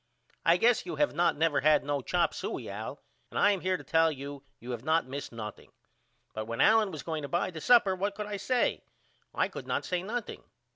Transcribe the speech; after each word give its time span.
I 0.43 0.57
guess 0.57 0.83
you 0.87 0.95
have 0.95 1.13
not 1.13 1.37
never 1.37 1.59
had 1.61 1.83
no 1.83 2.01
chop 2.01 2.33
suye 2.33 2.67
Al 2.67 3.03
and 3.29 3.37
I 3.37 3.51
am 3.51 3.61
here 3.61 3.77
to 3.77 3.83
tell 3.83 4.11
you 4.11 4.41
you 4.59 4.71
have 4.71 4.83
not 4.83 5.05
missed 5.05 5.31
nothing 5.31 5.69
but 6.33 6.45
when 6.45 6.59
Allen 6.59 6.89
was 6.89 7.03
going 7.03 7.21
to 7.21 7.27
buy 7.27 7.51
the 7.51 7.61
supper 7.61 7.95
what 7.95 8.15
could 8.15 8.25
I 8.25 8.37
say? 8.37 8.81
I 9.31 9.47
could 9.47 9.67
not 9.67 9.85
say 9.85 10.01
nothing. 10.01 10.41